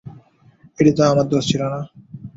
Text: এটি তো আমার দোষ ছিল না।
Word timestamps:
এটি 0.79 0.91
তো 0.97 1.01
আমার 1.05 1.25
দোষ 1.31 1.43
ছিল 1.49 1.61
না। 1.73 1.79